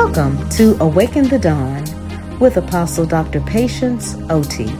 [0.00, 1.84] Welcome to Awaken the Dawn
[2.38, 3.40] with Apostle Dr.
[3.40, 4.72] Patience Oti.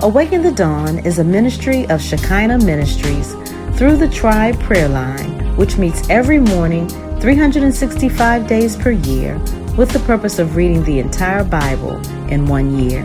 [0.00, 3.34] Awaken the Dawn is a ministry of Shekinah Ministries
[3.76, 6.88] through the Tribe Prayer Line, which meets every morning
[7.18, 9.36] 365 days per year
[9.76, 11.96] with the purpose of reading the entire Bible
[12.28, 13.04] in one year.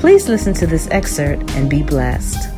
[0.00, 2.53] Please listen to this excerpt and be blessed.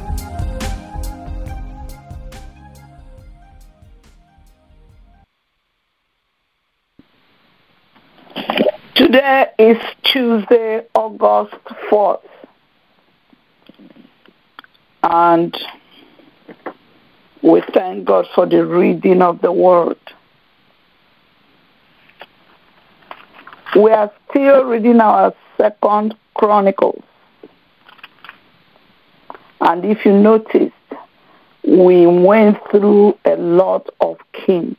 [8.97, 11.53] Today is Tuesday, August
[11.91, 12.23] 4th.
[15.03, 15.55] And
[17.43, 19.99] we thank God for the reading of the Word.
[23.79, 27.05] We are still reading our second Chronicles.
[29.61, 30.73] And if you noticed,
[31.69, 34.79] we went through a lot of kings.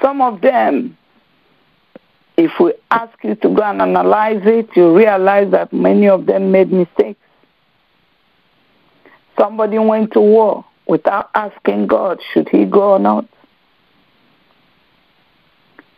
[0.00, 0.98] Some of them
[2.44, 6.50] if we ask you to go and analyze it, you realize that many of them
[6.50, 7.20] made mistakes.
[9.38, 13.26] Somebody went to war without asking God, should he go or not?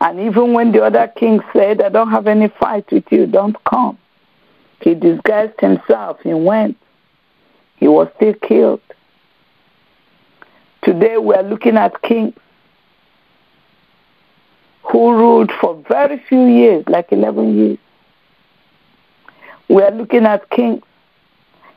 [0.00, 3.56] And even when the other king said, I don't have any fight with you, don't
[3.64, 3.98] come.
[4.80, 6.76] He disguised himself, he went.
[7.76, 8.82] He was still killed.
[10.82, 12.34] Today we are looking at kings
[14.94, 17.78] who ruled for very few years, like 11 years.
[19.68, 20.84] We are looking at kings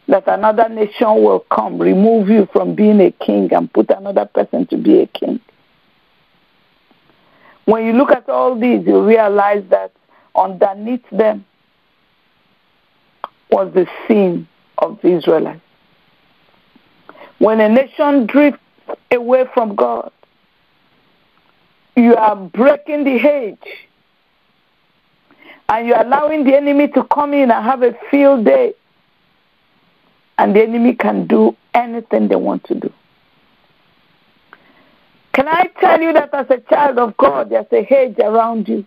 [0.07, 4.67] that another nation will come, remove you from being a king and put another person
[4.67, 5.39] to be a king.
[7.65, 9.91] When you look at all these, you realize that
[10.35, 11.43] underneath them
[13.49, 15.61] was the sin of the Israelites.
[17.39, 18.61] When a nation drifts
[19.11, 20.11] away from God,
[21.97, 23.57] you are breaking the hedge.
[25.69, 28.73] And you're allowing the enemy to come in and have a field day.
[30.37, 32.93] And the enemy can do anything they want to do.
[35.33, 38.85] Can i tell you that as a child of god there's a hedge around you?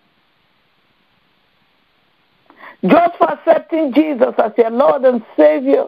[2.84, 5.86] Just for accepting jesus as your lord and savior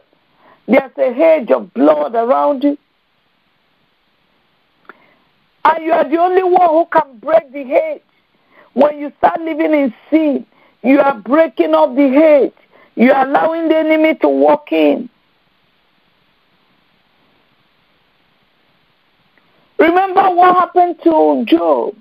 [0.68, 2.78] there's a hedge of blood around you
[5.64, 8.02] and you are the only one who can break the hedge.
[8.74, 10.46] When you start living in sin,
[10.82, 12.54] you are breaking up the hedge.
[12.94, 15.08] You are allowing the enemy to walk in.
[19.78, 21.94] Remember what happened to Job?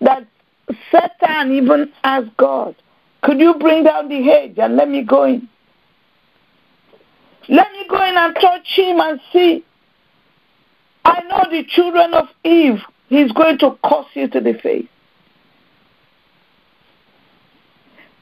[0.00, 0.26] That
[0.90, 2.74] Satan even asked God,
[3.22, 5.48] Could you bring down the hedge and let me go in?
[7.48, 9.64] Let me go in and touch him and see
[11.04, 14.88] I know the children of Eve, he's going to curse you to the face.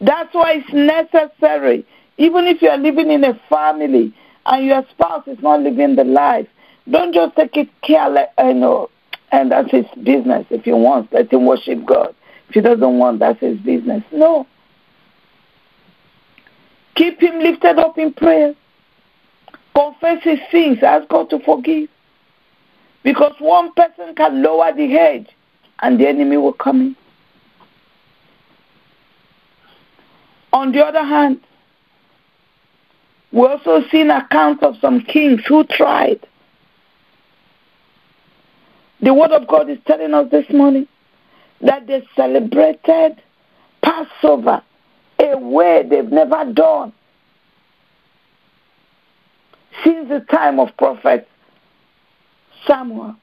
[0.00, 1.86] That's why it's necessary.
[2.18, 4.14] Even if you are living in a family
[4.46, 6.46] and your spouse is not living the life,
[6.90, 8.90] don't just take it careless, you know,
[9.32, 10.46] and that's his business.
[10.50, 12.14] If he wants, let him worship God.
[12.48, 14.02] If he doesn't want, that's his business.
[14.12, 14.46] No.
[16.94, 18.54] Keep him lifted up in prayer.
[19.74, 20.82] Confess his sins.
[20.82, 21.88] Ask God to forgive.
[23.08, 25.28] Because one person can lower the hedge
[25.80, 26.96] and the enemy will come in.
[30.52, 31.40] On the other hand,
[33.32, 36.20] we also seen accounts of some kings who tried.
[39.00, 40.86] The word of God is telling us this morning
[41.62, 43.22] that they celebrated
[43.80, 44.60] Passover
[45.18, 46.92] a way they've never done
[49.82, 51.26] since the time of prophet
[52.66, 53.16] Samuel.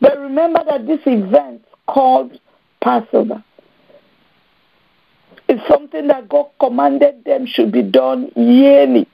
[0.00, 2.38] But remember that this event called
[2.82, 3.42] Passover
[5.48, 9.08] is something that God commanded them should be done yearly.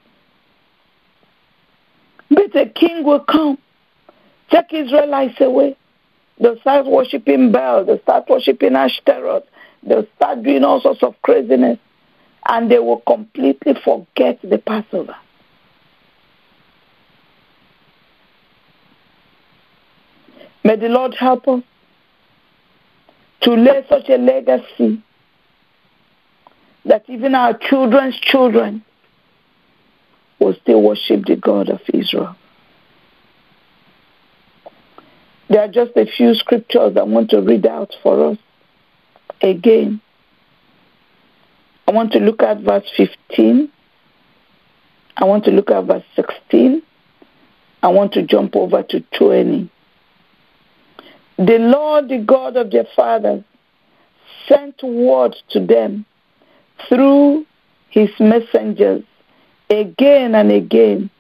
[2.28, 3.58] But a king will come,
[4.50, 5.76] take Israelites away.
[6.40, 9.44] They'll start worshiping Baal, they'll start worshiping Ashtaroth,
[9.84, 11.78] they'll start doing all sorts of craziness,
[12.49, 15.14] and they will completely forget the Passover.
[20.64, 21.62] May the Lord help us
[23.43, 25.02] to lay such a legacy
[26.87, 28.82] that even our children's children
[30.38, 32.34] will still worship the God of Israel.
[35.50, 38.38] There are just a few scriptures I want to read out for us
[39.43, 40.00] again.
[41.87, 43.70] I want to look at verse 15.
[45.17, 46.82] I want to look at verse 16.
[47.82, 49.70] I want to jump over to 20.
[51.36, 53.42] The Lord, the God of their fathers,
[54.48, 56.04] sent word to them
[56.88, 57.46] through
[57.88, 59.02] his messengers
[59.70, 61.10] again and again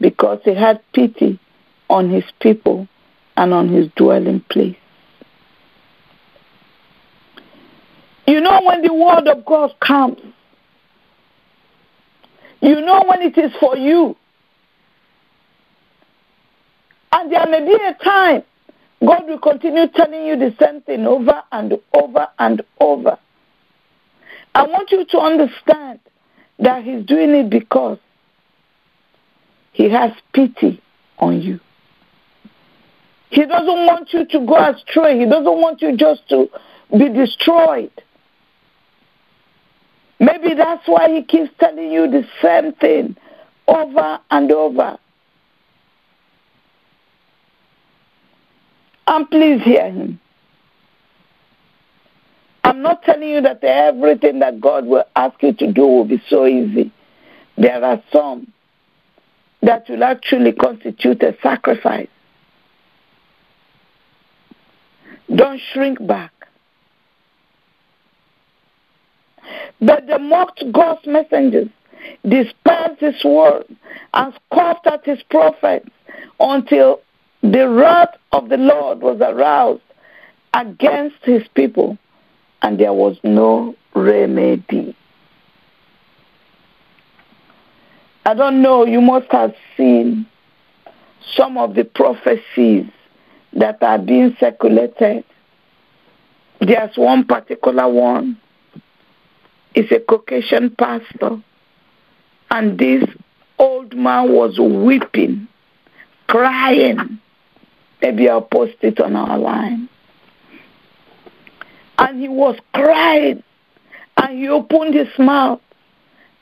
[0.00, 1.38] because he had pity
[1.88, 2.88] on his people
[3.36, 4.76] and on his dwelling place.
[8.26, 10.18] You know when the word of God comes,
[12.60, 14.16] you know when it is for you.
[17.12, 18.42] And there may be a time
[19.00, 23.18] God will continue telling you the same thing over and over and over.
[24.54, 26.00] I want you to understand
[26.58, 27.98] that He's doing it because
[29.72, 30.80] He has pity
[31.18, 31.60] on you.
[33.30, 35.18] He doesn't want you to go astray.
[35.18, 36.48] He doesn't want you just to
[36.96, 37.90] be destroyed.
[40.20, 43.16] Maybe that's why He keeps telling you the same thing
[43.66, 44.98] over and over.
[49.06, 50.20] And please hear him.
[52.64, 56.22] I'm not telling you that everything that God will ask you to do will be
[56.28, 56.92] so easy.
[57.58, 58.52] There are some
[59.62, 62.08] that will actually constitute a sacrifice.
[65.34, 66.32] Don't shrink back.
[69.80, 71.68] But they mocked God's messengers,
[72.26, 73.64] despised his word,
[74.14, 75.90] and scoffed at his prophets
[76.40, 77.00] until
[77.44, 79.82] the wrath of the Lord was aroused
[80.54, 81.98] against his people,
[82.62, 84.96] and there was no remedy.
[88.24, 90.24] I don't know, you must have seen
[91.36, 92.86] some of the prophecies
[93.52, 95.24] that are being circulated.
[96.60, 98.40] There's one particular one.
[99.74, 101.42] It's a Caucasian pastor.
[102.50, 103.04] And this
[103.58, 105.46] old man was weeping,
[106.26, 107.20] crying
[108.04, 109.88] Maybe I'll post it on our line.
[111.96, 113.42] And he was crying.
[114.18, 115.62] And he opened his mouth.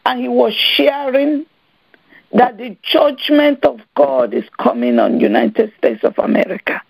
[0.05, 1.47] And he was sharing
[2.33, 6.83] that the judgment of God is coming on United States of America.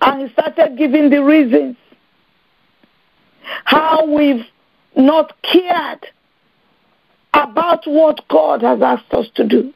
[0.00, 1.76] And he started giving the reasons
[3.64, 4.46] how we've
[4.96, 6.06] not cared
[7.34, 9.74] about what God has asked us to do.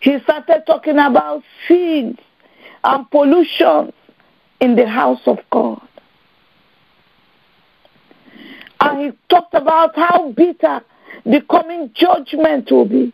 [0.00, 2.18] He started talking about sins
[2.82, 3.92] and pollution
[4.60, 5.86] in the house of God.
[8.80, 10.82] And he talked about how bitter
[11.24, 13.12] the coming judgment will be.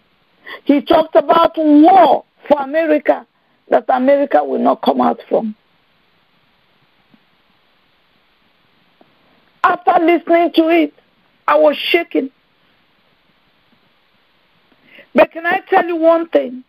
[0.64, 3.26] He talked about war for America
[3.68, 5.54] that America will not come out from.
[9.62, 10.94] After listening to it,
[11.46, 12.30] I was shaking.
[15.14, 16.64] But can I tell you one thing?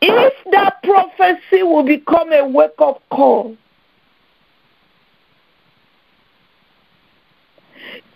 [0.00, 3.56] If that prophecy will become a wake up call,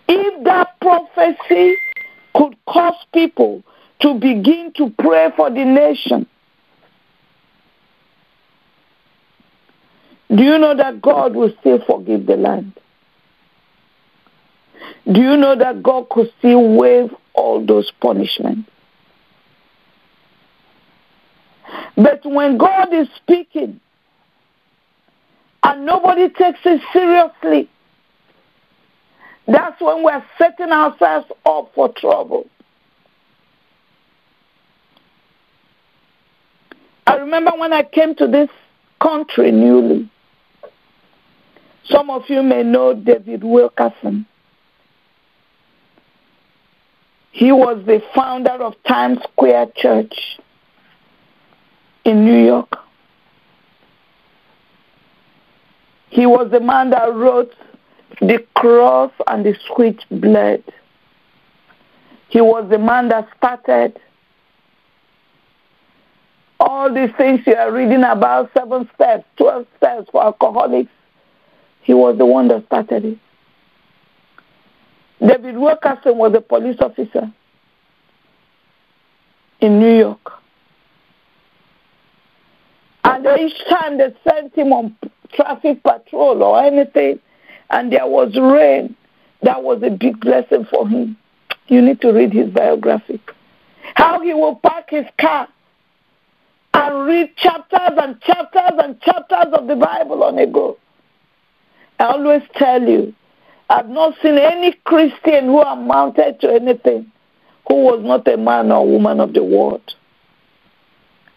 [0.07, 1.75] if that prophecy
[2.35, 3.63] could cause people
[4.01, 6.27] to begin to pray for the nation,
[10.33, 12.73] do you know that God will still forgive the land?
[15.11, 18.69] Do you know that God could still waive all those punishments?
[21.95, 23.79] But when God is speaking
[25.63, 27.69] and nobody takes it seriously,
[29.47, 32.47] that's when we're setting ourselves up for trouble.
[37.07, 38.49] I remember when I came to this
[39.01, 40.09] country newly.
[41.85, 44.25] Some of you may know David Wilkerson.
[47.31, 50.39] He was the founder of Times Square Church
[52.03, 52.77] in New York.
[56.09, 57.55] He was the man that wrote
[58.19, 60.65] The Cross and the Switchblade.
[62.27, 63.97] He was the man that started
[66.59, 70.91] all these things you are reading about seven steps, 12 steps for alcoholics.
[71.81, 73.17] He was the one that started it.
[75.25, 77.31] David Wilkerson was a police officer
[79.59, 80.31] in New York.
[83.03, 84.95] And each time they sent him on
[85.33, 87.19] traffic patrol or anything,
[87.69, 88.95] and there was rain,
[89.43, 91.17] that was a big blessing for him.
[91.67, 93.21] You need to read his biography.
[93.95, 95.47] How he will park his car
[96.73, 100.77] and read chapters and chapters and chapters of the Bible on a go.
[101.99, 103.13] I always tell you,
[103.71, 107.09] I've not seen any Christian who amounted to anything
[107.69, 109.81] who was not a man or woman of the word.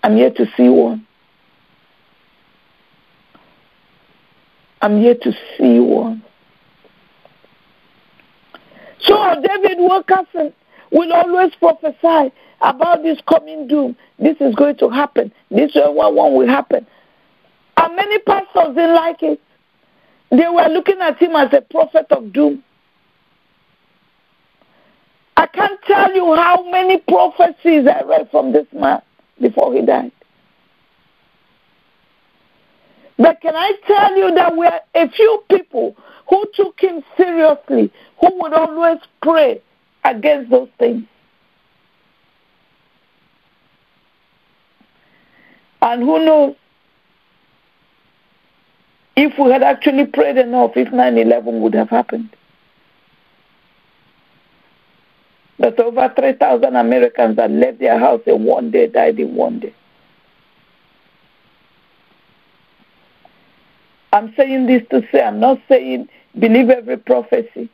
[0.03, 1.07] I'm yet to see one.
[4.83, 6.25] I'm yet to see one.
[8.99, 10.53] So David Wilkerson
[10.91, 13.97] will always prophesy about this coming doom.
[14.19, 15.33] This is going to happen.
[15.53, 16.85] This one will happen.
[17.77, 19.41] And many pastors didn't like it.
[20.37, 22.65] They were looking at him as a prophet of doom.
[25.37, 29.01] I can't tell you how many prophecies I read from this man
[29.41, 30.11] before he died.
[33.17, 35.97] But can I tell you that we are a few people
[36.29, 39.63] who took him seriously, who would always pray
[40.05, 41.05] against those things?
[45.81, 46.57] And who knows
[49.17, 52.31] if we had actually prayed enough, if 9 11 would have happened.
[55.59, 59.75] But over 3,000 Americans that left their house in one day died in one day.
[64.13, 67.69] I'm saying this to say, I'm not saying believe every prophecy.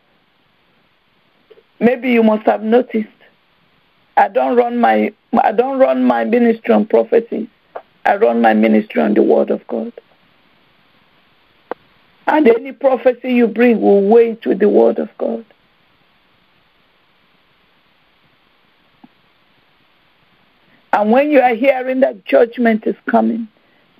[1.78, 3.08] Maybe you must have noticed.
[4.16, 7.48] I don't run my I don't run my ministry on prophecies.
[8.04, 9.92] I run my ministry on the word of God.
[12.26, 15.44] And any prophecy you bring will wait with the word of God.
[20.92, 23.48] And when you are hearing that judgment is coming,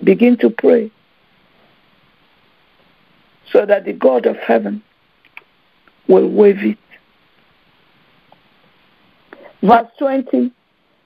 [0.03, 0.91] begin to pray
[3.51, 4.83] so that the God of heaven
[6.07, 6.77] will wave it.
[9.61, 10.51] Verse 20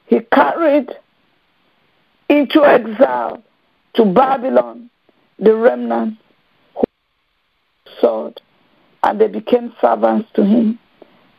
[0.08, 0.90] He carried
[2.30, 3.44] into exile
[3.96, 4.90] to Babylon
[5.40, 6.25] the remnants who
[9.04, 10.80] and they became servants to him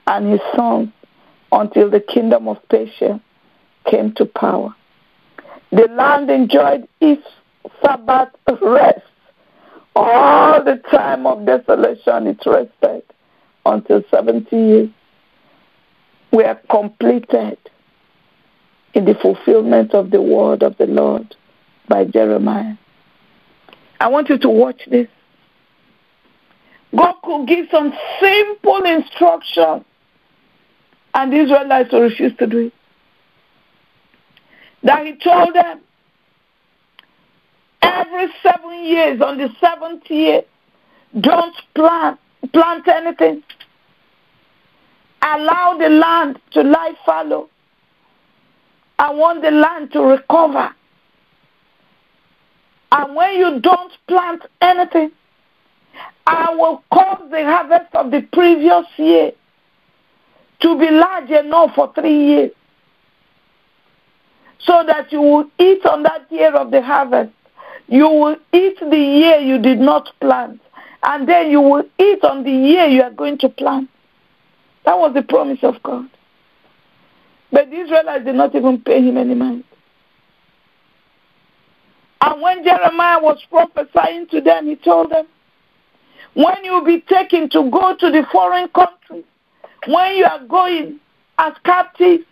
[0.06, 0.90] and his sons
[1.52, 3.20] until the kingdom of Persia
[3.84, 4.74] came to power.
[5.70, 7.26] The land enjoyed its
[7.84, 8.28] Sabbath
[8.62, 9.00] rest.
[9.94, 13.02] All the time of desolation it rested
[13.64, 14.90] until 70 years
[16.32, 17.58] were completed
[18.94, 21.34] in the fulfillment of the word of the Lord
[21.88, 22.74] by Jeremiah.
[24.00, 25.08] I want you to watch this.
[26.96, 29.84] God could give some simple instruction,
[31.14, 32.72] and the Israelites refused to do it
[34.86, 35.80] that he told them
[37.82, 40.42] every seven years, on the seventh year,
[41.20, 42.18] don't plant,
[42.52, 43.42] plant anything.
[45.22, 47.48] Allow the land to lie fallow.
[48.98, 50.72] I want the land to recover.
[52.92, 55.10] And when you don't plant anything,
[56.26, 59.32] I will cause the harvest of the previous year
[60.60, 62.50] to be large enough for three years
[64.58, 67.32] so that you will eat on that year of the harvest.
[67.88, 70.60] You will eat the year you did not plant,
[71.04, 73.88] and then you will eat on the year you are going to plant.
[74.84, 76.08] That was the promise of God.
[77.52, 79.64] But the Israelites did not even pay him any mind.
[82.20, 85.26] And when Jeremiah was prophesying to them, he told them,
[86.36, 89.24] when you be taken to go to the foreign countries,
[89.86, 91.00] when you are going
[91.38, 92.24] as captives,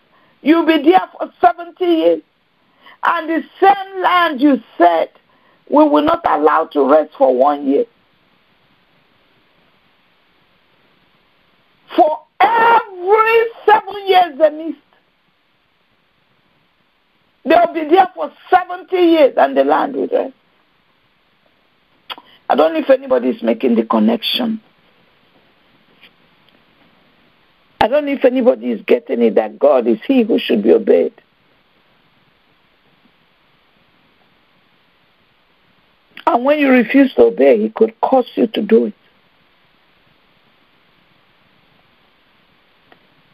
[0.44, 2.22] You'll be there for 70 years.
[3.02, 5.08] And the same land you said,
[5.70, 7.86] we will not allow to rest for one year.
[11.96, 14.78] For every seven years they missed.
[17.46, 20.34] They'll be there for 70 years and the land will rest.
[22.48, 24.60] I don't know if anybody is making the connection.
[27.80, 30.72] I don't know if anybody is getting it that God is He who should be
[30.72, 31.14] obeyed.
[36.26, 38.94] And when you refuse to obey, He could cause you to do it.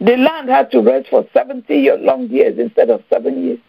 [0.01, 3.61] The land had to rest for 70 long years instead of seven years.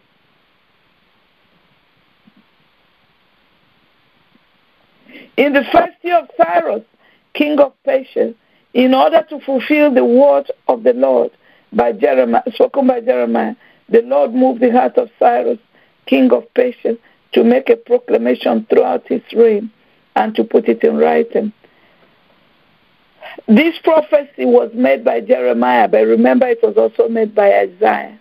[5.42, 6.84] In the first year of Cyrus,
[7.34, 8.36] king of Persia,
[8.76, 11.32] in order to fulfill the word of the Lord
[11.74, 13.56] by Jeremiah, spoken by Jeremiah,
[13.90, 15.58] the Lord moved the heart of Cyrus,
[16.06, 16.96] king of Persia,
[17.32, 19.72] to make a proclamation throughout his reign
[20.16, 21.52] and to put it in writing.
[23.48, 28.20] This prophecy was made by Jeremiah, but remember it was also made by Isaiah.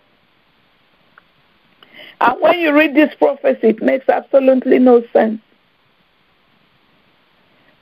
[2.22, 5.42] And when you read this prophecy, it makes absolutely no sense.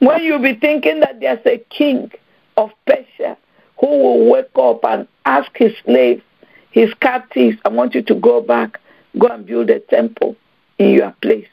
[0.00, 2.10] When you be thinking that there's a king
[2.56, 3.36] of Persia
[3.80, 6.22] who will wake up and ask his slaves,
[6.70, 8.80] his captives, I want you to go back.
[9.18, 10.36] Go and build a temple
[10.78, 11.48] in your place.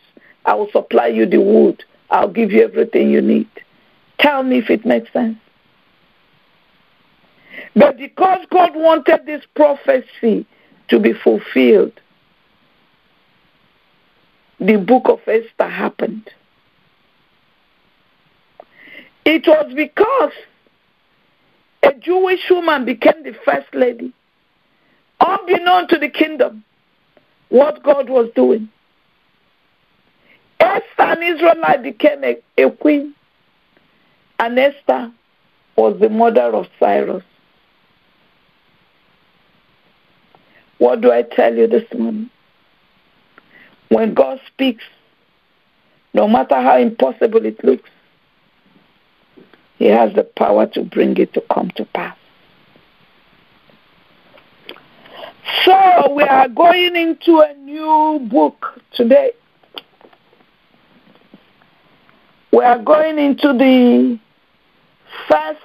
[0.46, 1.84] I will supply you the wood.
[2.10, 3.50] I'll give you everything you need.
[4.20, 5.38] Tell me if it makes sense.
[7.76, 10.46] But because God wanted this prophecy
[10.90, 12.00] to be fulfilled,
[14.60, 16.30] the book of Esther happened.
[19.26, 20.32] It was because
[21.84, 24.14] a Jewish woman became the first lady,
[25.20, 26.64] unbeknown to the kingdom,
[27.50, 28.70] what God was doing.
[30.60, 33.16] Esther, an Israelite, became a, a queen,
[34.40, 35.12] and Esther
[35.76, 37.24] was the mother of Cyrus.
[40.78, 42.30] What do I tell you this morning?
[43.90, 44.84] When God speaks,
[46.14, 47.90] no matter how impossible it looks,
[49.78, 52.18] He has the power to bring it to come to pass.
[55.64, 59.32] So we are going into a new book today.
[62.52, 64.20] We are going into the
[65.28, 65.60] first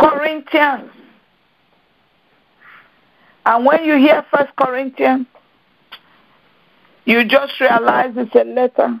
[0.00, 0.90] Corinthians.
[3.44, 5.26] And when you hear first Corinthians,
[7.04, 9.00] you just realize it's a letter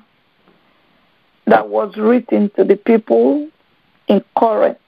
[1.46, 3.48] that was written to the people
[4.08, 4.78] in Corinth.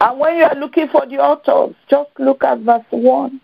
[0.00, 3.40] And when you are looking for the authors, just look at verse 1.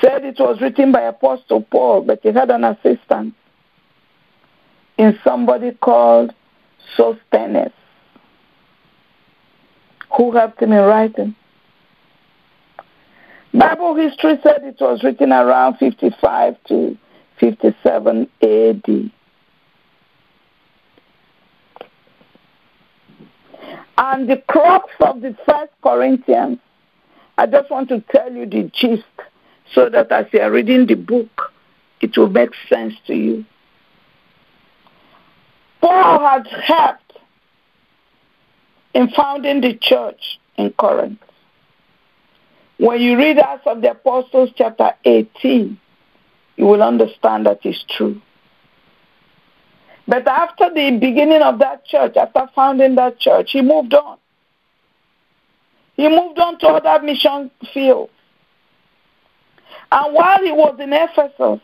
[0.00, 3.34] Said it was written by Apostle Paul, but he had an assistant
[4.98, 6.32] in somebody called
[6.96, 7.72] Sosthenes,
[10.16, 11.34] who helped him in writing.
[13.52, 16.98] Bible history said it was written around 55 to
[17.38, 19.10] 57 AD.
[23.98, 26.58] And the crux of the first Corinthians,
[27.38, 29.04] I just want to tell you the gist
[29.74, 31.52] so that as you are reading the book,
[32.00, 33.44] it will make sense to you.
[35.80, 37.18] Paul had helped
[38.94, 41.18] in founding the church in Corinth.
[42.78, 45.78] When you read Acts of the Apostles, chapter 18,
[46.56, 48.20] you will understand that it's true.
[50.08, 54.18] But after the beginning of that church, after founding that church, he moved on.
[55.94, 58.12] He moved on to other mission fields.
[59.90, 61.60] And while he was in Ephesus,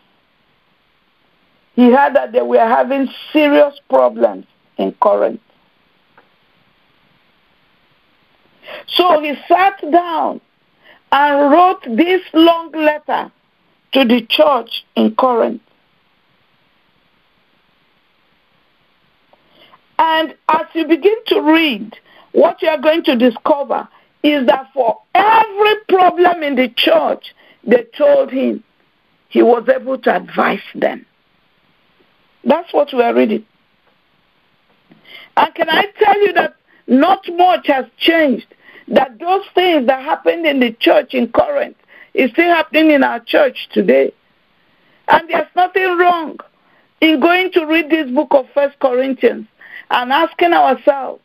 [1.75, 5.41] he heard that they were having serious problems in Corinth.
[8.89, 10.41] So he sat down
[11.11, 13.31] and wrote this long letter
[13.93, 15.63] to the church in Corinth.
[19.99, 21.97] And as you begin to read,
[22.33, 23.89] what you are going to discover
[24.23, 28.65] is that for every problem in the church, they told him
[29.29, 31.07] he was able to advise them.
[32.45, 33.47] That's what we are reading.
[35.37, 38.47] And can I tell you that not much has changed?
[38.89, 41.77] That those things that happened in the church in Corinth
[42.15, 44.13] is still happening in our church today.
[45.09, 46.39] And there's nothing wrong
[47.01, 49.47] in going to read this book of First Corinthians
[49.91, 51.23] and asking ourselves,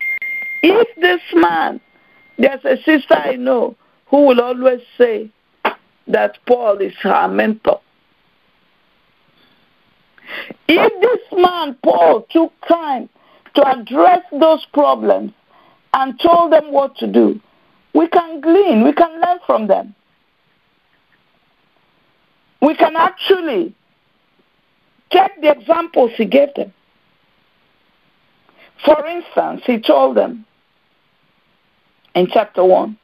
[0.63, 1.79] if this man,
[2.37, 3.75] there's a sister I know
[4.07, 5.29] who will always say
[6.07, 7.81] that Paul is her mentor.
[10.67, 13.09] If this man, Paul, took time
[13.55, 15.31] to address those problems
[15.93, 17.39] and told them what to do,
[17.93, 19.95] we can glean, we can learn from them.
[22.61, 23.75] We can actually
[25.09, 26.73] take the examples he gave them.
[28.85, 30.45] For instance, he told them
[32.15, 32.97] in chapter 1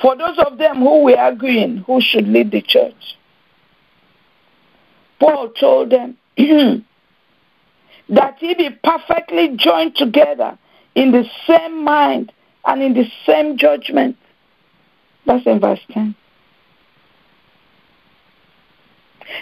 [0.00, 3.16] for those of them who were arguing who should lead the church,
[5.18, 6.16] Paul told them
[8.08, 10.58] that he be perfectly joined together
[10.94, 12.32] in the same mind
[12.64, 14.16] and in the same judgment.
[15.26, 16.14] That's in verse 10.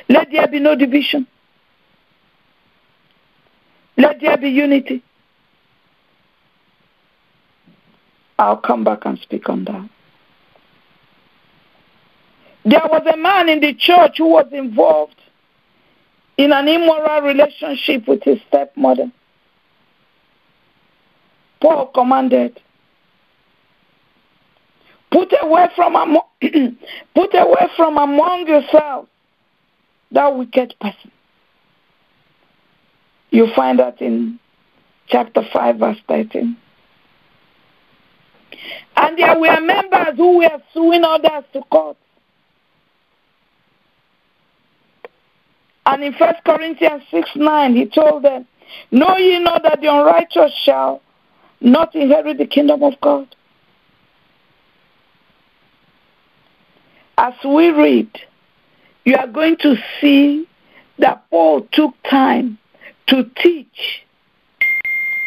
[0.08, 1.26] Let there be no division.
[3.96, 5.02] Let there be unity.
[8.38, 9.88] I'll come back and speak on that.
[12.64, 15.16] There was a man in the church who was involved
[16.36, 19.10] in an immoral relationship with his stepmother.
[21.60, 22.60] Paul commanded,
[25.10, 26.22] put away from among,
[27.14, 29.08] put away from among yourselves
[30.12, 31.10] that wicked person.
[33.30, 34.38] You find that in
[35.06, 36.56] chapter 5, verse 13.
[38.96, 41.96] And there were members who were suing others to court.
[45.86, 48.46] And in 1 Corinthians 6 9, he told them,
[48.90, 51.00] Know ye not that the unrighteous shall
[51.60, 53.34] not inherit the kingdom of God?
[57.16, 58.10] As we read,
[59.08, 60.46] you are going to see
[60.98, 62.58] that Paul took time
[63.06, 64.04] to teach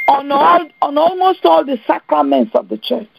[0.08, 3.10] on all on almost all the sacraments of the church.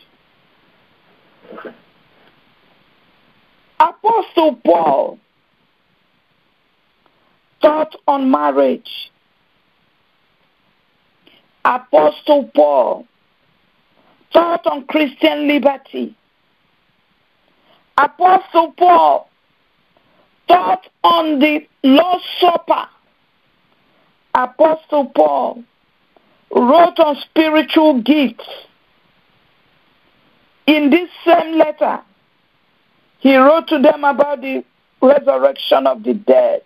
[3.80, 5.18] Apostle Paul
[7.60, 9.10] taught on marriage.
[11.64, 13.08] Apostle Paul
[14.32, 16.16] taught on Christian liberty.
[17.98, 19.28] Apostle Paul
[20.52, 22.86] taught on the Lord's Supper.
[24.34, 25.64] Apostle Paul
[26.54, 28.48] wrote on spiritual gifts.
[30.66, 32.00] In this same letter,
[33.18, 34.64] he wrote to them about the
[35.00, 36.62] resurrection of the dead.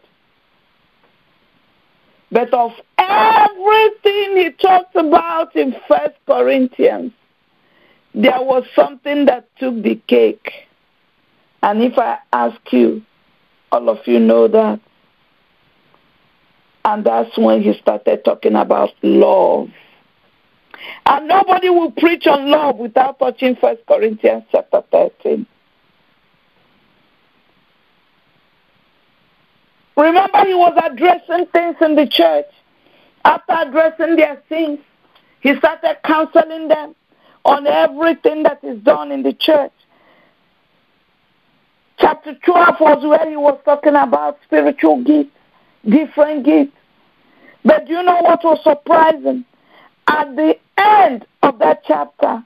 [2.31, 7.13] But of everything he talked about in First Corinthians,
[8.15, 10.53] there was something that took the cake.
[11.63, 13.03] And if I ask you,
[13.73, 14.81] all of you know that.
[16.85, 19.69] And that's when he started talking about love.
[21.07, 25.47] And nobody will preach on love without touching First Corinthians chapter 13.
[29.97, 32.47] Remember, he was addressing things in the church.
[33.25, 34.79] After addressing their sins,
[35.41, 36.95] he started counseling them
[37.45, 39.73] on everything that is done in the church.
[41.99, 45.31] Chapter 12 was where he was talking about spiritual gifts,
[45.89, 46.77] different gifts.
[47.65, 49.45] But you know what was surprising?
[50.07, 52.45] At the end of that chapter,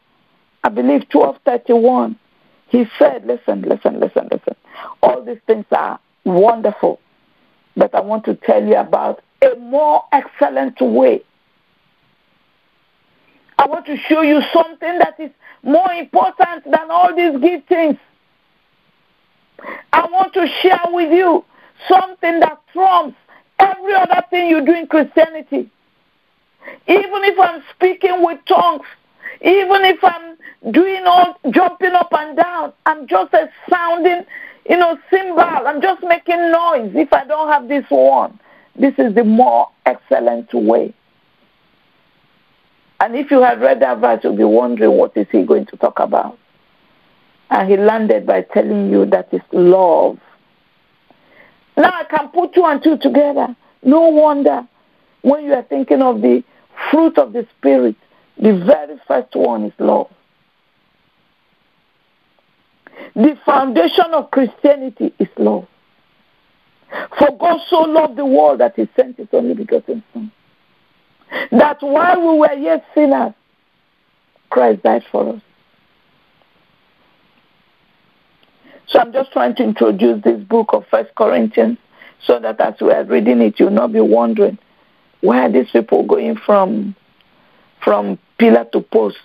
[0.62, 2.16] I believe 1231,
[2.68, 4.54] he said, Listen, listen, listen, listen.
[5.02, 7.00] All these things are wonderful,
[7.76, 11.22] but I want to tell you about a more excellent way.
[13.58, 15.30] I want to show you something that is
[15.62, 17.98] more important than all these giftings.
[19.92, 21.44] I want to share with you
[21.88, 23.16] something that trumps
[23.58, 25.70] every other thing you do in Christianity.
[26.86, 28.86] Even if I'm speaking with tongues,
[29.42, 30.36] even if I'm
[30.72, 34.24] doing all jumping up and down, I'm just a sounding,
[34.68, 35.40] you know, cymbal.
[35.40, 38.38] I'm just making noise if I don't have this one.
[38.76, 40.94] This is the more excellent way.
[43.00, 45.76] And if you had read that verse, you'll be wondering what is he going to
[45.78, 46.38] talk about.
[47.50, 50.18] And he landed by telling you that it's love.
[51.76, 53.54] Now I can put two and two together.
[53.82, 54.66] No wonder
[55.22, 56.44] when you are thinking of the
[56.90, 57.96] fruit of the Spirit,
[58.36, 60.10] the very first one is love.
[63.14, 65.66] The foundation of Christianity is love.
[67.18, 70.30] For God so loved the world that he sent his only begotten Son.
[71.50, 73.34] That while we were yet sinners,
[74.50, 75.42] Christ died for us.
[78.90, 81.78] So I'm just trying to introduce this book of First Corinthians
[82.24, 84.58] so that as we are reading it, you'll not be wondering
[85.20, 86.96] where are these people going from
[87.84, 89.18] from pillar to post.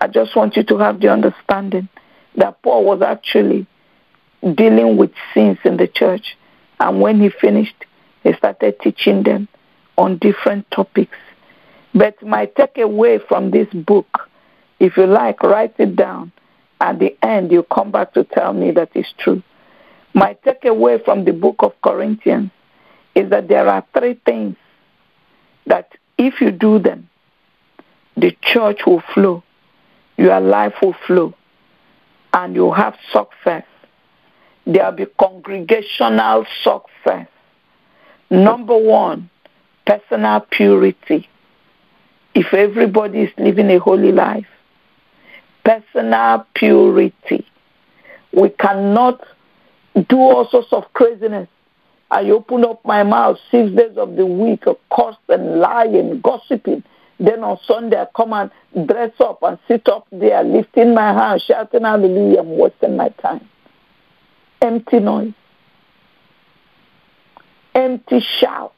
[0.00, 1.88] I just want you to have the understanding
[2.36, 3.66] that Paul was actually
[4.54, 6.36] dealing with sins in the church.
[6.80, 7.84] And when he finished,
[8.22, 9.48] he started teaching them
[9.96, 11.16] on different topics.
[11.94, 14.28] But my takeaway from this book,
[14.78, 16.32] if you like, write it down,
[16.80, 19.42] at the end you come back to tell me that it's true.
[20.14, 22.50] My takeaway from the book of Corinthians
[23.14, 24.56] is that there are three things
[25.66, 27.08] that if you do them,
[28.16, 29.42] the church will flow,
[30.16, 31.34] your life will flow,
[32.32, 33.64] and you'll have success.
[34.66, 37.28] There'll be congregational success.
[38.30, 39.30] Number one,
[39.86, 41.28] personal purity.
[42.34, 44.46] If everybody is living a holy life,
[45.64, 47.46] personal purity.
[48.32, 49.24] We cannot
[50.08, 51.48] do all sorts of craziness.
[52.10, 56.82] I open up my mouth six days of the week, curse and lying, gossiping.
[57.18, 58.50] Then on Sunday, I come and
[58.88, 63.48] dress up and sit up there, lifting my hands, shouting hallelujah, I'm wasting my time.
[64.62, 65.32] Empty noise.
[67.74, 68.72] Empty shout.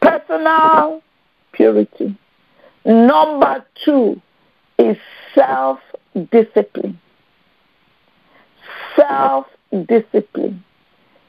[0.00, 1.02] Personal
[1.52, 2.16] purity.
[2.84, 4.20] Number two
[4.78, 4.96] is
[5.34, 5.80] self
[6.32, 6.98] discipline.
[8.96, 9.46] Self
[9.86, 10.64] discipline.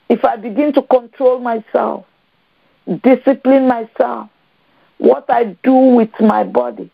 [0.10, 2.06] If I begin to control myself,
[3.04, 4.30] discipline myself,
[4.98, 6.92] what I do with my body,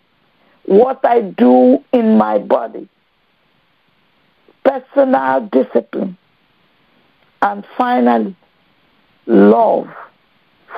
[0.65, 2.87] what I do in my body.
[4.63, 6.17] Personal discipline.
[7.41, 8.35] And finally,
[9.25, 9.87] love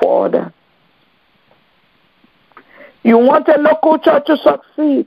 [0.00, 0.52] for others.
[3.02, 5.06] You want a local church to succeed,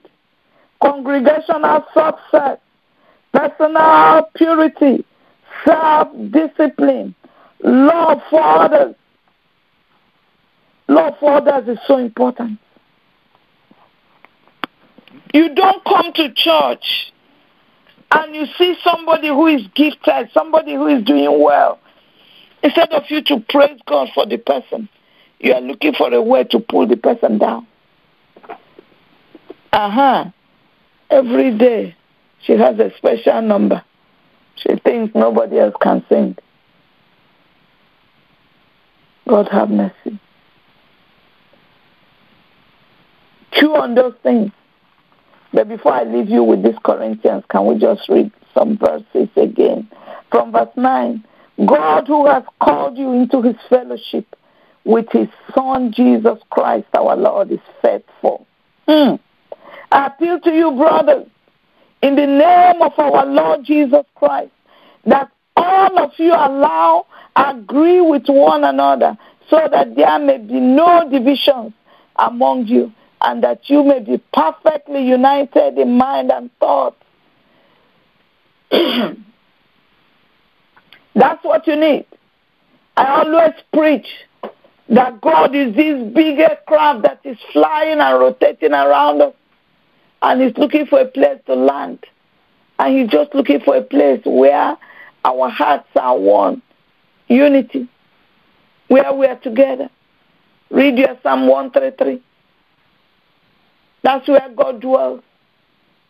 [0.82, 2.58] congregational success,
[3.32, 5.06] personal purity,
[5.66, 7.14] self discipline,
[7.64, 8.96] love for others.
[10.88, 12.60] Love for others is so important.
[15.34, 17.14] You don't come to church
[18.12, 21.80] and you see somebody who is gifted, somebody who is doing well.
[22.62, 24.88] Instead of you to praise God for the person,
[25.40, 27.68] you are looking for a way to pull the person down.
[29.74, 30.26] Uh huh.
[31.10, 31.96] Every day
[32.46, 33.84] she has a special number.
[34.56, 36.38] She thinks nobody else can sing.
[39.28, 40.20] God have mercy.
[43.54, 44.52] Chew on those things.
[45.52, 49.90] But before I leave you with this Corinthians, can we just read some verses again?
[50.30, 51.24] From verse 9
[51.66, 54.36] God, who has called you into his fellowship
[54.86, 58.46] with his Son Jesus Christ, our Lord, is faithful.
[58.88, 59.20] Mm.
[59.94, 61.28] I appeal to you, brothers,
[62.02, 64.50] in the name of our Lord Jesus Christ,
[65.06, 69.16] that all of you allow, agree with one another,
[69.50, 71.74] so that there may be no divisions
[72.16, 76.98] among you and that you may be perfectly united in mind and thought.
[81.16, 82.08] That's what you need.
[82.98, 84.08] I always preach
[84.90, 89.34] that God is this bigger craft that is flying and rotating around us,
[90.24, 92.04] and He's looking for a place to land.
[92.80, 94.78] And He's just looking for a place where
[95.26, 96.62] our hearts are one,
[97.28, 97.88] unity,
[98.88, 99.90] where we are together.
[100.70, 102.22] Read your Psalm 133.
[104.02, 105.22] That's where God dwells.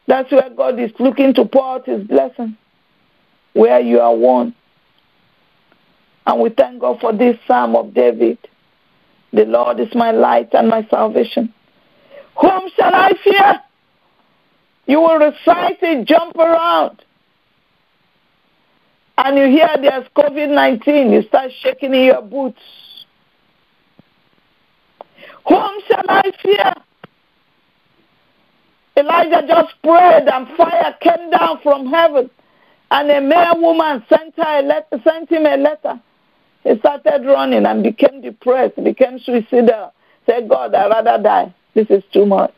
[0.07, 2.57] That's where God is looking to pour out his blessing,
[3.53, 4.55] where you are one.
[6.25, 8.37] And we thank God for this psalm of David.
[9.31, 11.53] The Lord is my light and my salvation.
[12.39, 13.61] Whom shall I fear?
[14.85, 17.03] You will recite it, jump around.
[19.17, 22.61] And you hear there's COVID 19, you start shaking in your boots.
[25.47, 26.73] Whom shall I fear?
[28.95, 32.29] Elijah just prayed and fire came down from heaven.
[32.91, 35.99] And a male woman sent, her a letter, sent him a letter.
[36.63, 39.93] He started running and became depressed, became suicidal.
[40.25, 41.55] Said, God, I'd rather die.
[41.73, 42.53] This is too much.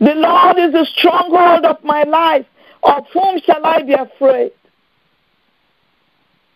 [0.00, 2.46] The Lord is the stronghold of my life.
[2.82, 4.52] Of whom shall I be afraid?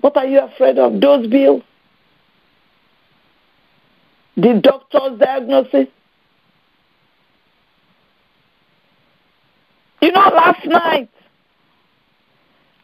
[0.01, 1.01] What are you afraid of?
[1.01, 1.63] Those bills?
[4.37, 5.89] the doctor's diagnosis.
[10.01, 11.11] You know, last night,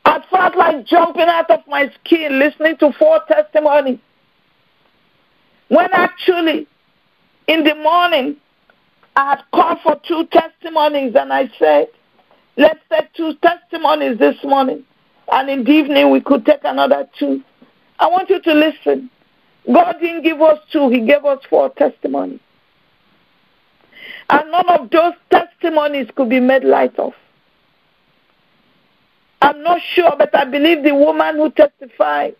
[0.04, 3.98] I felt like jumping out of my skin listening to four testimonies.
[5.68, 6.66] When actually,
[7.46, 8.36] in the morning,
[9.18, 11.88] I had called for two testimonies and I said,
[12.56, 14.84] let's take two testimonies this morning.
[15.32, 17.42] And in the evening, we could take another two.
[17.98, 19.10] I want you to listen.
[19.66, 22.38] God didn't give us two, He gave us four testimonies.
[24.30, 27.12] And none of those testimonies could be made light of.
[29.42, 32.36] I'm not sure, but I believe the woman who testified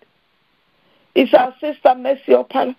[1.17, 2.77] is our sister Mercy Opala.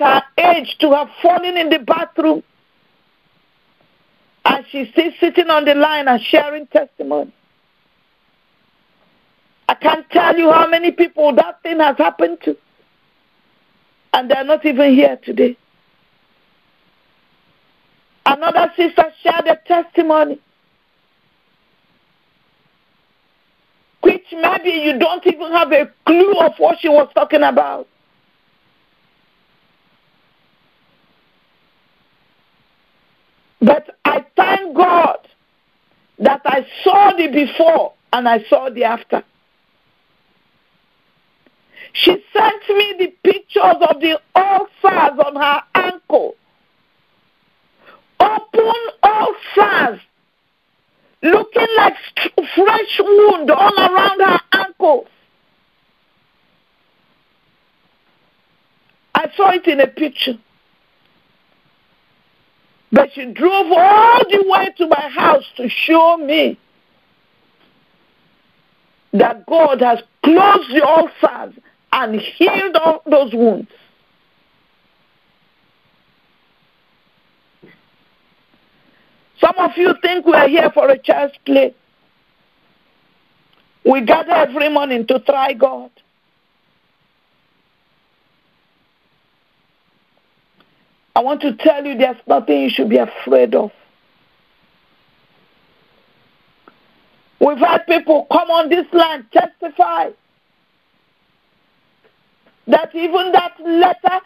[0.00, 2.42] At her age, to have fallen in the bathroom,
[4.44, 7.32] and she's still sitting on the line and sharing testimony.
[9.68, 12.56] I can't tell you how many people that thing has happened to.
[14.14, 15.56] And they're not even here today.
[18.26, 20.40] Another sister shared a testimony.
[24.00, 27.88] Which maybe you don't even have a clue of what she was talking about.
[33.62, 35.18] But I thank God
[36.18, 39.22] that I saw the before and I saw the after.
[41.92, 46.34] She sent me the pictures of the ulcers on her ankle.
[48.18, 50.00] Open ulcers,
[51.22, 51.94] looking like
[52.54, 55.06] fresh wound all around her ankles.
[59.14, 60.38] I saw it in a picture.
[62.92, 66.58] But she drove all the way to my house to show me
[69.14, 71.54] that God has closed the ulcers
[71.92, 73.70] and healed all those wounds.
[79.40, 81.74] Some of you think we are here for a child's play.
[83.84, 85.90] We gather every morning to try God.
[91.14, 93.70] I want to tell you there's nothing you should be afraid of.
[97.40, 100.10] We've had people come on this land testify
[102.68, 104.20] that even that letter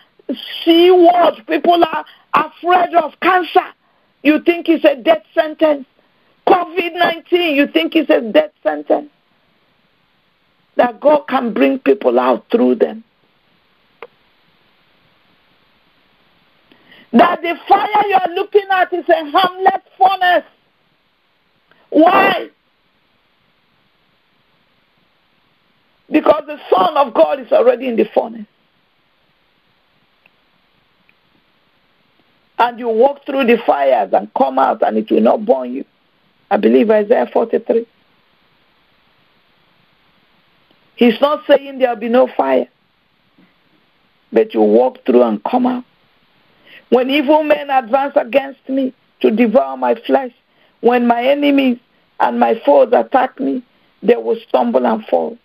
[0.62, 3.72] C word people are afraid of cancer.
[4.22, 5.86] You think it's a death sentence.
[6.46, 9.10] COVID 19, you think it's a death sentence.
[10.76, 13.02] That God can bring people out through them.
[17.16, 20.44] That the fire you're looking at is a harmless furnace.
[21.88, 22.48] Why?
[26.10, 28.46] Because the Son of God is already in the furnace.
[32.58, 35.84] And you walk through the fires and come out and it will not burn you.
[36.50, 37.86] I believe Isaiah 43.
[40.96, 42.68] He's not saying there will be no fire,
[44.32, 45.84] but you walk through and come out.
[46.90, 50.32] When evil men advance against me to devour my flesh,
[50.80, 51.78] when my enemies
[52.20, 53.62] and my foes attack me,
[54.02, 55.36] they will stumble and fall.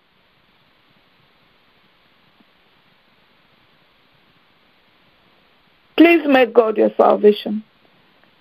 [5.98, 7.64] Please make God your salvation.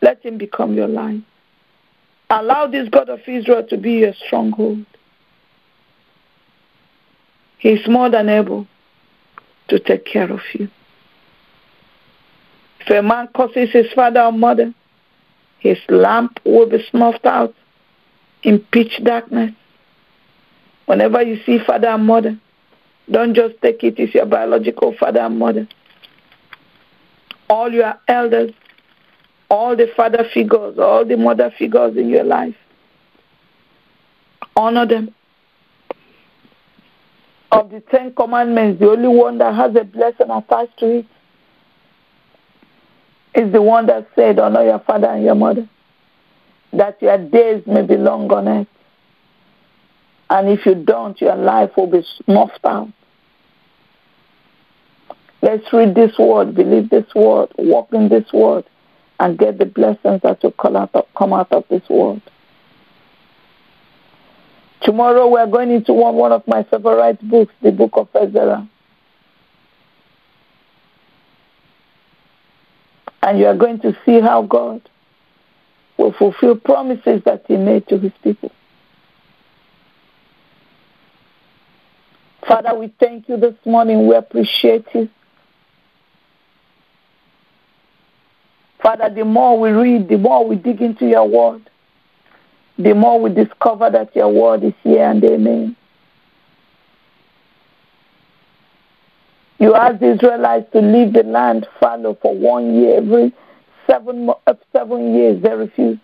[0.03, 1.21] Let him become your life.
[2.31, 4.87] Allow this God of Israel to be your stronghold.
[7.59, 8.67] He is more than able
[9.69, 10.69] to take care of you.
[12.81, 14.75] If a man curses his father or mother,
[15.59, 17.55] his lamp will be snuffed out
[18.43, 19.53] in pitch darkness.
[20.87, 22.39] Whenever you see father and mother,
[23.11, 25.69] don't just take it as your biological father and mother
[27.51, 28.53] all your elders,
[29.51, 32.55] all the father figures, all the mother figures in your life.
[34.57, 35.13] Honor them.
[37.51, 41.07] Of the Ten Commandments, the only one that has a blessing attached to it
[43.35, 45.69] is the one that said, Honor your father and your mother,
[46.73, 48.67] that your days may be long on earth.
[50.29, 52.89] And if you don't, your life will be snuffed out.
[55.43, 58.65] Let's read this word, believe this word, walk in this word,
[59.19, 62.23] and get the blessings that will come out of, come out of this word.
[64.83, 68.69] Tomorrow we are going into one, one of my favorite books, the book of Ezra.
[73.23, 74.81] And you are going to see how God
[75.97, 78.51] will fulfill promises that he made to his people.
[82.47, 84.09] Father, we thank you this morning.
[84.09, 85.09] We appreciate you.
[88.83, 91.69] Father, the more we read, the more we dig into your word,
[92.79, 95.77] the more we discover that your word is here and amen.
[99.61, 102.97] You asked the Israelites to leave the land fallow for one year.
[102.97, 103.33] Every
[103.87, 106.01] seven, uh, seven years they refused.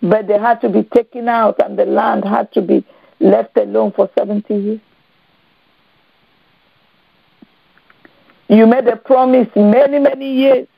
[0.00, 2.86] But they had to be taken out and the land had to be
[3.18, 4.80] left alone for 70 years.
[8.48, 10.68] You made a promise many, many years.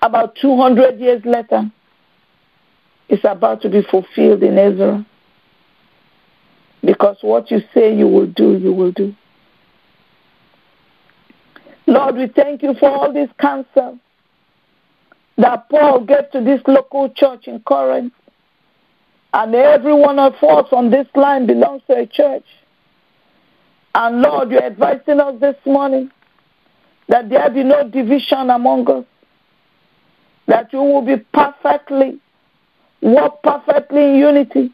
[0.00, 1.70] About 200 years later,
[3.08, 5.04] it's about to be fulfilled in Israel.
[6.84, 9.14] Because what you say you will do, you will do.
[11.86, 13.98] Lord, we thank you for all this counsel
[15.38, 18.12] that Paul gave to this local church in Corinth.
[19.32, 22.44] And every one of us on this line belongs to a church.
[23.94, 26.10] And Lord, you're advising us this morning
[27.08, 29.04] that there be no division among us,
[30.46, 32.18] that you will be perfectly,
[33.00, 34.72] walk perfectly in unity,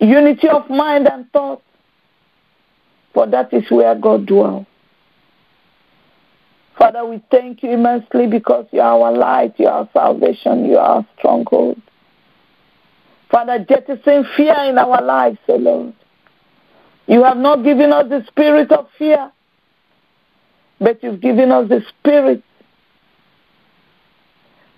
[0.00, 1.62] unity of mind and thought,
[3.14, 4.66] for that is where God dwells.
[6.78, 10.76] Father, we thank you immensely because you are our light, you are our salvation, you
[10.76, 11.80] are our stronghold.
[13.30, 15.94] Father, jettison fear in our lives, O Lord.
[17.06, 19.30] You have not given us the spirit of fear,
[20.80, 22.42] but you've given us the spirit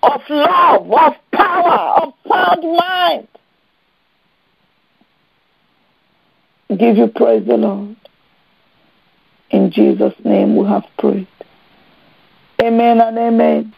[0.03, 3.27] of love, of power, of sound mind.
[6.77, 7.95] Give you praise, the Lord.
[9.49, 11.27] In Jesus' name we have prayed.
[12.61, 13.73] Amen and amen.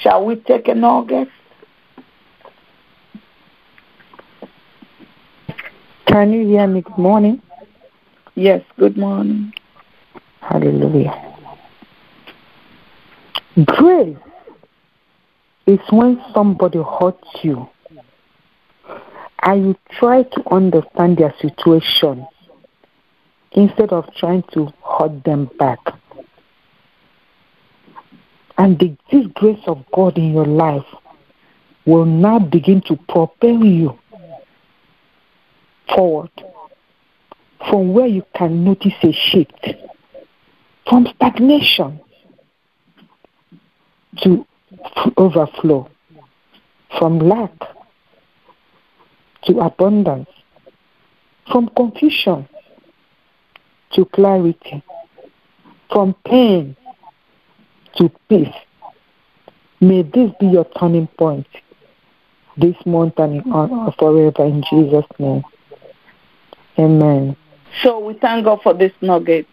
[0.00, 1.32] Shall we take an August?
[6.06, 6.82] Can you hear me?
[6.82, 7.42] Good morning.
[8.34, 9.52] Yes, good morning.
[10.40, 11.36] Hallelujah.
[13.64, 14.16] Grace
[15.70, 17.68] is when somebody hurts you
[19.42, 22.26] and you try to understand their situation
[23.52, 25.78] instead of trying to hurt them back.
[28.58, 30.84] And the, this grace of God in your life
[31.86, 33.98] will now begin to propel you
[35.94, 36.30] forward
[37.68, 39.68] from where you can notice a shift
[40.88, 42.00] from stagnation
[44.22, 44.44] to
[45.16, 45.88] overflow,
[46.98, 47.52] from lack
[49.44, 50.28] to abundance,
[51.50, 52.48] from confusion
[53.92, 54.82] to clarity,
[55.92, 56.76] from pain
[57.96, 58.54] to peace.
[59.80, 61.46] May this be your turning point
[62.56, 65.42] this month and uh, uh, forever in Jesus' name.
[66.78, 67.36] Amen.
[67.82, 69.46] So we thank God for this nugget.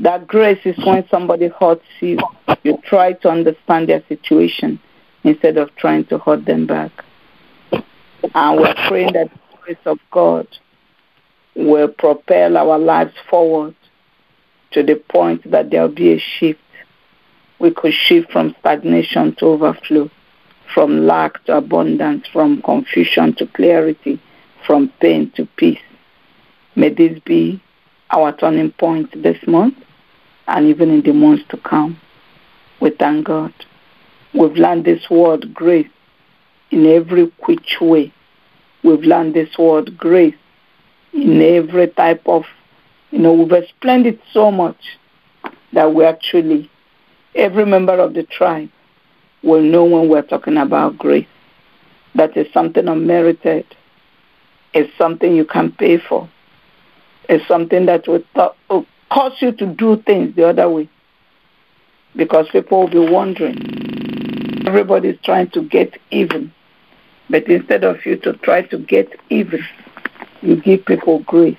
[0.00, 2.18] That grace is when somebody hurts you,
[2.62, 4.78] you try to understand their situation
[5.24, 6.92] instead of trying to hurt them back.
[7.72, 10.46] And we're praying that the grace of God
[11.56, 13.74] will propel our lives forward
[14.70, 16.60] to the point that there'll be a shift.
[17.58, 20.10] We could shift from stagnation to overflow,
[20.72, 24.22] from lack to abundance, from confusion to clarity,
[24.64, 25.80] from pain to peace.
[26.76, 27.60] May this be
[28.10, 29.74] our turning point this month
[30.48, 32.00] and even in the months to come.
[32.80, 33.52] We thank God.
[34.34, 35.88] We've learned this word grace
[36.70, 38.12] in every which way.
[38.82, 40.34] We've learned this word grace
[41.12, 42.44] in every type of,
[43.10, 44.98] you know, we've explained it so much
[45.72, 46.70] that we actually,
[47.34, 48.70] every member of the tribe
[49.42, 51.26] will know when we're talking about grace.
[52.14, 53.66] That is something unmerited.
[54.72, 56.28] It's something you can pay for.
[57.28, 60.88] It's something that will, th- will cause you to do things the other way.
[62.16, 64.66] Because people will be wondering.
[64.66, 66.52] Everybody's trying to get even.
[67.30, 69.60] But instead of you to try to get even,
[70.40, 71.58] you give people grace.